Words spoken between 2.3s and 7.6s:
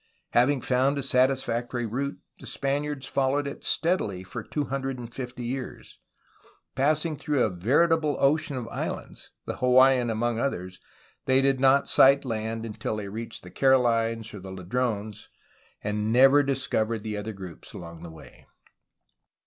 the Spaniards followed it steadily for 250 years. Passing through a